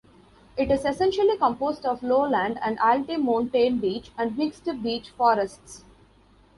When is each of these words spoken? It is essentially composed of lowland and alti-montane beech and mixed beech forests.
It 0.57 0.71
is 0.71 0.83
essentially 0.83 1.37
composed 1.37 1.85
of 1.85 2.01
lowland 2.01 2.57
and 2.63 2.79
alti-montane 2.79 3.77
beech 3.77 4.09
and 4.17 4.35
mixed 4.35 4.65
beech 4.81 5.11
forests. 5.11 5.85